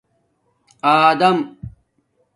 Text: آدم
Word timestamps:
آدم 0.83 1.57